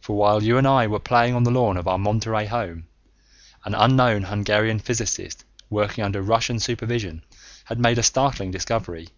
For 0.00 0.16
while 0.16 0.42
you 0.42 0.58
and 0.58 0.66
I 0.66 0.88
were 0.88 0.98
playing 0.98 1.36
on 1.36 1.44
the 1.44 1.50
lawn 1.52 1.76
of 1.76 1.86
our 1.86 1.96
Monterey 1.96 2.46
home, 2.46 2.88
an 3.64 3.72
unknown 3.72 4.24
Hungarian 4.24 4.80
physicist 4.80 5.44
working 5.70 6.02
under 6.02 6.20
Russian 6.22 6.58
supervision 6.58 7.22
had 7.66 7.78
made 7.78 7.98
a 7.98 8.02
startling 8.02 8.50
discovery. 8.50 9.10